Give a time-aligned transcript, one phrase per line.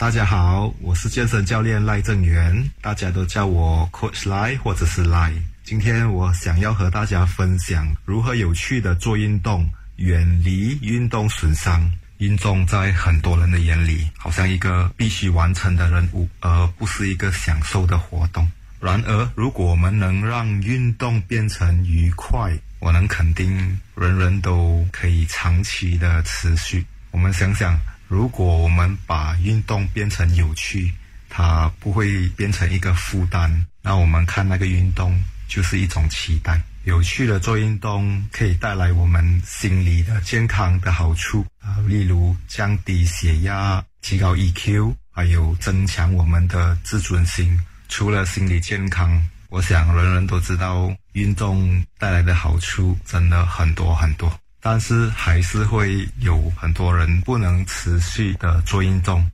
[0.00, 5.32] 大家好，我是健身教练赖正元，大家都叫我 Coach 赖或者是赖。
[5.64, 11.90] 今天我想要和大家分享如何有趣的做运动，远离运动损伤。
[12.18, 18.48] 运动在很多人的眼里，好像一个必须完成的任务，而不是一个享受的活动。
[18.80, 26.86] 然而，如果我们能让运动变成愉快，我能肯定人人都可以长期的持续。
[27.10, 27.76] 我们想想，
[28.08, 30.90] 如果我们把运动变成有趣，
[31.28, 36.60] 它不会变成一个负担，那我们看那个运动就是一种期待。
[36.84, 47.60] 有趣的做运动可以带来我们心理的健康的好处啊，例如降低血压、提高 EQ，还有增强我们的自尊心。
[47.90, 59.24] 除了心理健康，我想人人都知道运动带来的好处真的很多很多，但是还是会有很多人不能持续的做运动。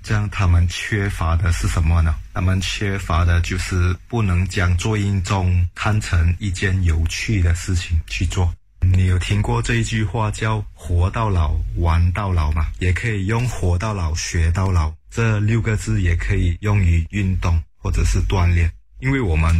[0.00, 2.14] 这样，他们缺乏的是什么呢？
[2.32, 8.50] 他们缺乏的就是不能将做运动看成一件有趣的事情去做。
[8.80, 12.68] 你有听过这一句话叫“活到老，玩到老”吗？
[12.78, 18.72] 也可以用“活到老，学到老”这六个字，也可以用于运动或者是锻炼。
[19.00, 19.54] 因为我们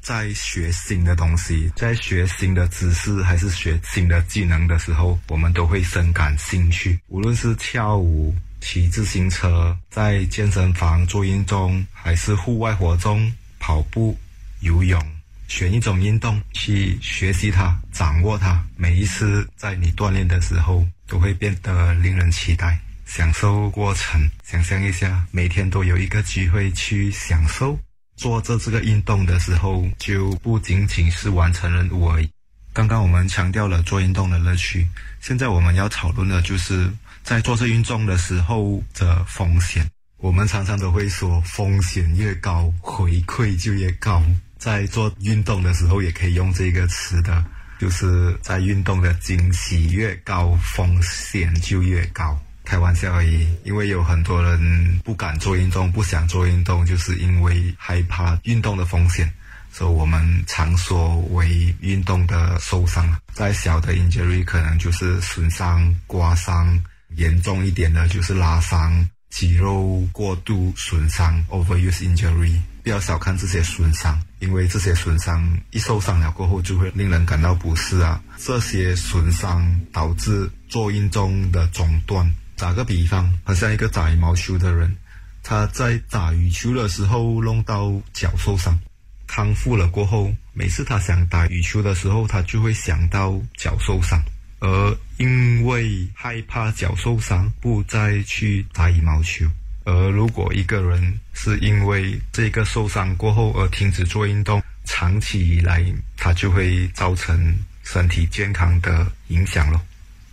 [0.00, 6.98] 在学新的东西，在学新的知识，还是学新的技能的时候，我们都会深感兴趣。
[7.08, 8.34] 无论是跳舞。
[8.64, 14.16] 骑自行车，在健身房做运动，还是户外活动，跑步、
[14.60, 15.04] 游泳，
[15.48, 18.64] 选一种运动去学习它，掌握它。
[18.76, 24.20] 每一次在你锻炼的时候，都会变得令人期待，享受过程。
[24.44, 27.76] 想象一下，每天都有一个机会去享受
[28.22, 32.30] 做这这个运动的时候，就不仅仅是完成任务而已。
[32.72, 34.86] 刚刚我们强调了做运动的乐趣，
[35.20, 36.88] 现在我们要讨论的就是。
[37.24, 44.20] 在做这运动的时候的风险，我们常常都会说，风险越高，回馈就越高。
[44.58, 47.44] 在做运动的时候，也可以用这个词的，
[47.78, 52.36] 就是在运动的惊喜越高，风险就越高。
[52.72, 59.30] 开玩笑而已，因为有很多人不敢做运动，不想做运动，就是因为害怕运动的风险。
[59.70, 66.82] 所以我们常说为运动的受伤，再小的 injury 可能就是损伤、刮伤。
[67.16, 72.58] 严重一点的就是拉伤、肌肉过度损伤 （overuse injury）。
[72.82, 78.18] 不要小看这些损伤，因为这些损伤一受伤了过后，就会令人感到不适啊。
[78.38, 82.34] 这些损伤导致做运动的中断。
[82.56, 84.94] 打个比方，好像一个打羽毛球的人，
[85.42, 88.78] 他在打羽球的时候弄到脚受伤，
[89.26, 94.22] 康复了过后，每次他想打羽球的时候，他就会想到脚受伤。
[94.60, 99.44] 而因为害怕脚受伤，不再去打羽毛球。
[99.84, 105.84] 而如果一个人是因为这个受伤过后而停止做运动，长期以来，
[106.16, 109.82] 他就会造成身体健康的影响了。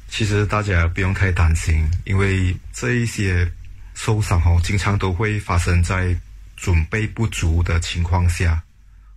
[0.10, 3.50] 其实大家不用太担心，因为这一些
[3.94, 6.16] 受伤哦，经常都会发生在
[6.58, 8.62] 准备不足的情况下，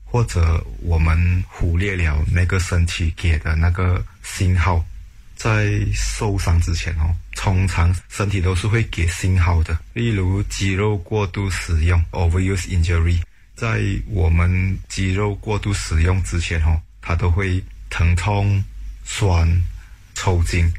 [0.05, 4.85] 或者我们忽略了那个身体给的那个信号。
[5.35, 13.19] 在受伤之前哦，通常身体都是会给信号的，例如肌肉过度使用 （overuse injury）。
[13.57, 17.61] 在我们肌肉过度使用之前哦，它都会
[17.91, 18.63] 疼痛、
[19.05, 19.49] 酸、
[20.15, 20.73] 抽筋，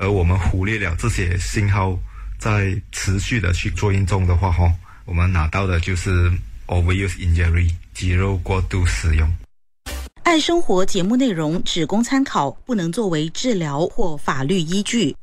[0.00, 1.94] 而我们忽略了这些信号，
[2.38, 4.72] 在持续的去做运动的话哦，
[5.04, 6.32] 我们拿到的就是
[6.68, 9.30] overuse injury，肌肉过度使用。
[10.22, 15.14] 爱生活节目内容只供参考，不能作为治疗或法律依据。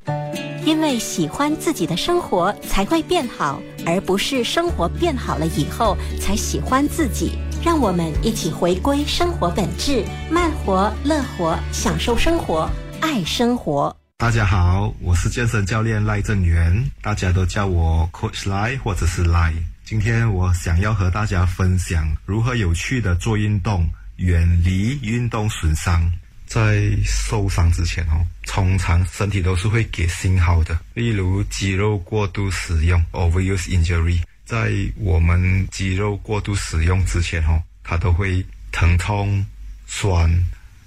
[0.63, 7.31] 因为喜欢自己的生活才会变好，而不是生活变好了以后才喜欢自己。
[7.63, 12.69] 让我们一起回归生活本质，慢活、乐活，享受生活，
[13.01, 13.95] 爱生活。
[14.19, 19.53] 大家好，我是健身教练赖正元，大家都叫我 Coach 赖或者是赖。
[19.85, 23.87] 今天我想要和大家分享如何有趣的做运动。
[24.16, 26.11] 远离运动损伤，
[26.47, 34.19] 在受伤之前哦，通常身体都是会给信号的，例如肌肉过度使用 （overuse injury）。
[34.46, 39.46] 在我们肌肉过度使用之前哦，它都会疼痛、
[39.85, 40.28] 酸、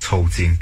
[0.00, 0.53] 抽筋，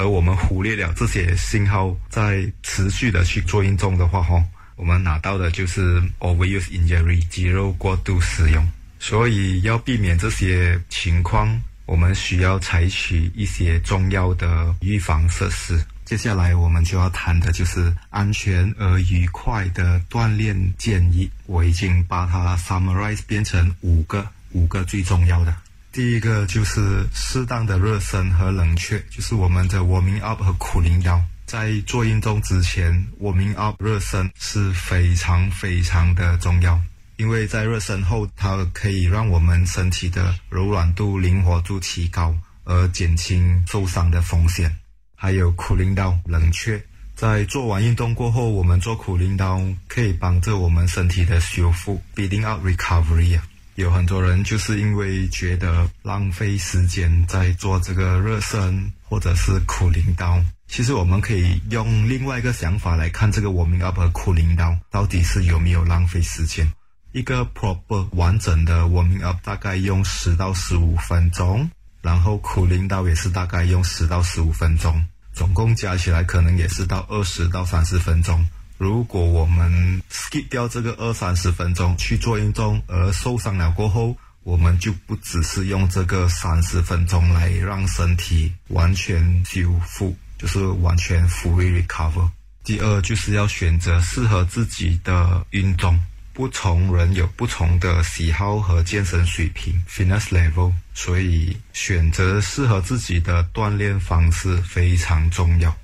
[0.00, 4.42] 而我们忽略了这些信号，在持续的去做运动的话哦，
[4.76, 8.66] 我们拿到的就是 overuse injury，肌肉过度使用。
[8.98, 11.60] 所以要避免这些情况。
[11.84, 15.84] 我们需要采取一些重要的预防设施。
[16.04, 21.28] 接下来我们就要谈的就是安全而愉快的锻炼建议。
[21.46, 25.54] 我已经把它 summarize 变成五个，五个最重要的。
[25.92, 31.20] 第一个就是适当的热身和冷却，就是我们的 warming up 和 cooling down。
[31.46, 36.80] 在做运动之前，warming up 热身是非常非常的重要，
[37.16, 42.32] 因为在热身后，它可以让我们身体的柔软度、灵活度提高，
[42.62, 44.72] 而减轻受伤的风险。
[45.16, 46.80] 还有 cooling down 冷却，
[47.16, 53.42] 在做完运动过后，我们做 cooling down 可以帮助我们身体的修复，building up recovery 啊。
[53.80, 60.38] 有很多人就是因为觉得浪费时间在做这个热身或者是苦灵刀。
[60.68, 66.70] 其实我们可以用另外一个想法来看这个 warming up 和苦灵刀到底是有没有浪费时间。
[67.12, 71.68] 一个 proper 完整的 warming up 大概用十到十五分钟，
[72.02, 78.46] 然后苦灵刀也是大概用十到十五分钟，总共加起来可能也是到二十到三十分钟。
[78.80, 92.26] 如果我们 skip 掉这个二三十分钟去做运动而受伤了过后，我们就不只是用这个三十分钟来让身体完全修复，就是完全 fully recover。
[92.64, 96.00] 第二就是要选择适合自己的运动，
[96.32, 105.76] 不同人有不同的喜好和健身水平 （fitness level），所以选择适合自己的锻炼方式非常重要。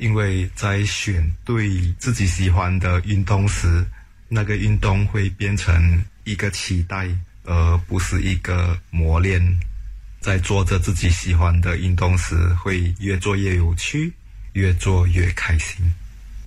[0.00, 3.84] 因为在选对自己喜欢的运动时，
[4.28, 7.06] 那个运动会变成一个期待，
[7.44, 9.40] 而不是一个磨练。
[10.20, 14.12] 在做着自己喜欢的运动时，会越做越有趣，
[14.54, 15.84] 越做越开心。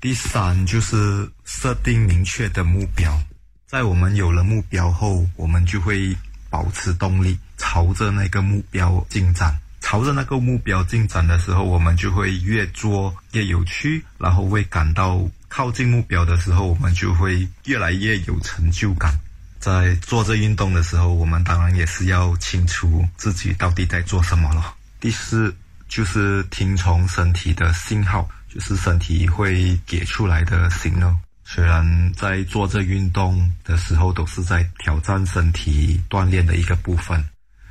[0.01, 3.21] 第三就是设定明确的目标，
[3.67, 6.15] 在我们有了目标后，我们就会
[6.49, 9.59] 保持动力，朝着那个目标进展。
[9.93, 19.15] 朝着那个目标进展的时候，我们就会越做越有趣，然后会感到靠近目标的时候，我们就会越来越有成就感。
[19.59, 24.73] 在做这运动的时候，我们当然也是要清楚自己到底在做什么了。
[24.99, 25.55] 第四
[25.87, 31.15] 就是听从身体的信号，就是身体会给出来的信号。
[31.43, 31.85] 虽然
[32.15, 37.23] 在做这运动的时候都是在挑战身体锻炼的一个部分。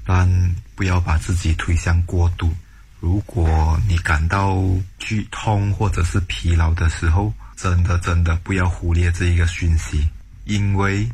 [0.04, 0.28] 但
[0.74, 2.52] 不要把自己推向过度。
[3.00, 4.62] 如果你感到
[4.98, 10.08] 剧痛或者是疲劳的时候，真的真的不要忽略这一个讯息，
[10.44, 11.08] 因为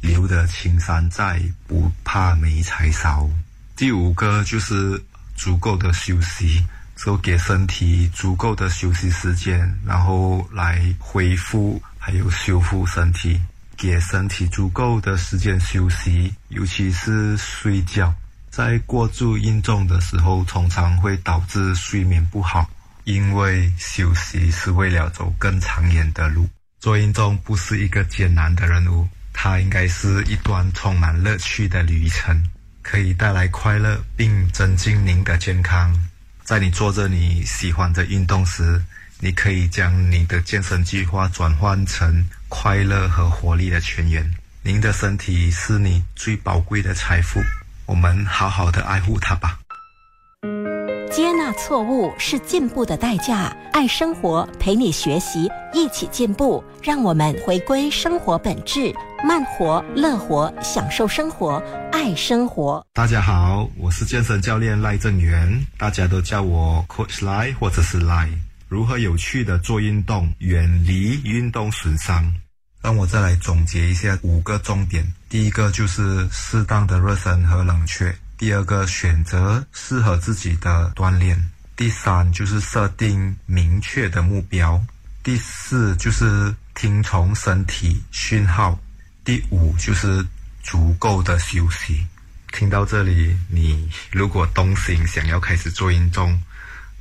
[0.00, 3.28] 留得青山在，不怕没柴烧。
[3.76, 5.02] 第五个就是
[5.36, 6.66] 足够的休息，
[6.96, 13.40] 说给身体足够的休息时间，然后来恢复还有修复身体。
[13.76, 18.14] 给身体足够的时间休息，尤其是睡觉。
[18.50, 22.68] 在过度运动的时候，通常会导致睡眠不好。
[23.04, 26.48] 因为休息是为了走更长远的路。
[26.78, 32.40] 做运动不是一个艰难的任务，它应该是一段充满乐趣的旅程，
[32.82, 35.92] 可以带来快乐并增进您的健康。
[36.44, 38.80] 在你做着你喜欢的运动时，
[39.18, 44.30] 你可以将你的健身计划转换成快乐和活力的泉源。
[44.62, 47.40] 您的身体是你最宝贵的财富，
[47.90, 49.58] 我们好好的爱护它吧。
[51.10, 53.52] 接纳错误是进步的代价。
[53.72, 56.62] 爱生活，陪你学习，一起进步。
[56.80, 58.94] 让我们回归生活本质，
[59.26, 62.86] 慢活、乐活，享受生活，爱生活。
[62.92, 68.30] 大家好，我是健身教练赖正元，大家都叫我 Coach 赖或者是赖。
[68.68, 72.32] 如何有趣的做运动，远离运动损伤？
[72.82, 75.06] 让我再来总结一下五个重点。
[75.28, 81.36] 第一个就是适当的热身和冷却；第二个，选择适合自己的锻炼；
[81.76, 84.80] 第三，就是设定明确的目标；
[85.22, 88.76] 第四，就是听从身体讯号；
[89.24, 90.26] 第五，就是
[90.62, 92.06] 足够的休息。
[92.52, 96.36] 听到这里，你如果动心想要开始做运动，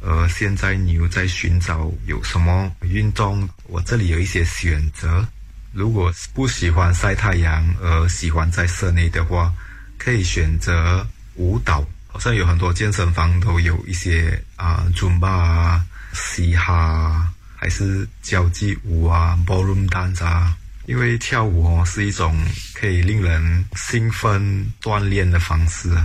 [0.01, 3.49] 呃，现在你又在寻找有什么运动？
[3.63, 5.27] 我这里有一些选择。
[5.71, 9.53] 如果不喜欢晒太阳而喜欢在室内的话，
[9.97, 11.85] 可以选择舞蹈。
[12.11, 20.57] 好像有很多健身房都有一些啊，尊巴啊、嘻哈，还是交际舞啊、ballroom dance 啊。
[20.87, 22.35] 因为跳舞哦是一种
[22.73, 25.95] 可以令人兴奋锻炼的方式，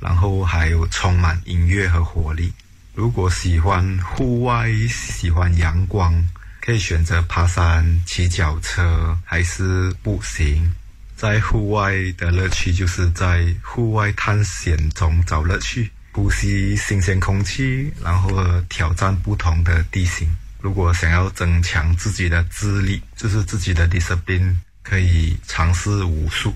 [0.00, 2.52] 然后还有充满音乐和活力。
[2.92, 6.12] 如果喜欢户外，喜欢阳光，
[6.70, 10.72] 可以选择爬山、骑脚车，还是步行。
[11.16, 15.90] 在户外的乐趣，就是在户外探险中找乐趣。
[16.12, 18.30] 呼吸新鲜空气，然后
[18.68, 20.30] 挑战不同的地形。
[20.60, 26.54] 如果想要增强自己的智力，就是自己的 discipline，可以尝试武术，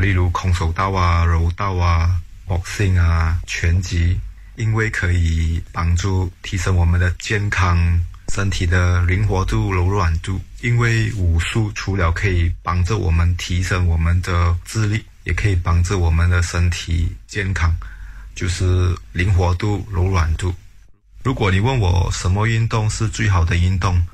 [0.00, 4.18] 例如空手道啊、柔道啊、boxing 啊、拳击，
[4.56, 8.04] 因为可以帮助提升我们的健康、
[8.36, 10.38] 身体的灵活度、柔软度。
[10.60, 17.74] 因为武术除了可以帮助我们提升我们的智力，也可以帮助我们的身体健康，
[18.34, 20.54] 就是灵活度、柔软度。
[21.22, 24.04] 如果你问我什么运动是最好的运动，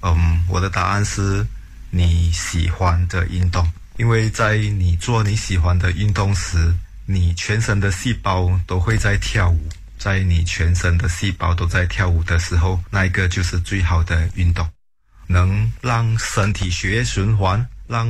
[0.00, 1.46] 嗯，我的答案是
[1.90, 6.72] 你喜欢的运动，因为在你做你喜欢的运动时，
[7.04, 9.68] 你全身的细胞都会在跳舞，
[10.06, 14.64] 在你全身的细胞都在跳舞的时候，那一个就是最好的运动，
[15.26, 18.06] 能让身体血液循环，让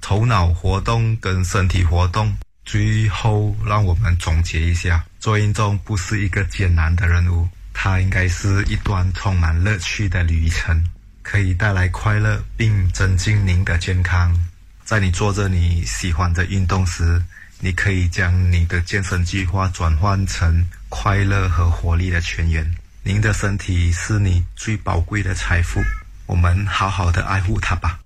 [0.00, 2.36] 头脑活动跟身体活动。
[2.64, 7.48] 最后，让我们总结一下，做运动不是一个艰难的任务。
[7.72, 10.84] 它应该是一段充满乐趣的旅程，
[11.22, 14.36] 可以带来快乐并增进您的健康。
[14.82, 17.22] 在你做着你喜欢的运动时，
[17.58, 22.70] 你可以将你的健身计划转换成快乐和活力的泉源。
[23.02, 25.80] 您的身体是你最宝贵的财富，
[26.26, 27.98] 我们好好的爱护它吧。